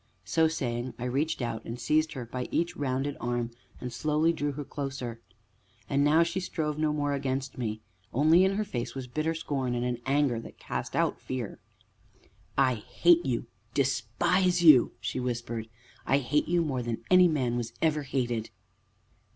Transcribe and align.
So 0.25 0.47
saying, 0.47 0.95
I 0.97 1.03
reached 1.03 1.43
out, 1.43 1.63
and 1.63 1.79
seized 1.79 2.13
her 2.13 2.25
by 2.25 2.47
each 2.49 2.75
rounded 2.75 3.15
arm, 3.21 3.51
and 3.79 3.93
slowly 3.93 4.33
drew 4.33 4.53
her 4.53 4.63
closer. 4.63 5.21
And 5.87 6.03
now 6.03 6.23
she 6.23 6.39
strove 6.39 6.79
no 6.79 6.91
more 6.91 7.13
against 7.13 7.59
me, 7.59 7.81
only 8.11 8.43
in 8.43 8.55
her 8.55 8.63
face 8.63 8.95
was 8.95 9.05
bitter 9.05 9.35
scorn, 9.35 9.75
and 9.75 9.85
an 9.85 9.99
anger 10.07 10.39
that 10.39 10.57
cast 10.57 10.95
out 10.95 11.19
fear. 11.21 11.59
"I 12.57 12.73
hate 12.97 13.27
you 13.27 13.45
despise 13.75 14.63
you!" 14.63 14.93
she 14.99 15.19
whispered. 15.19 15.69
"I 16.03 16.17
hate 16.17 16.47
you 16.47 16.63
more 16.63 16.81
than 16.81 17.03
any 17.11 17.27
man 17.27 17.55
was 17.55 17.71
ever 17.79 18.01
hated!" 18.01 18.49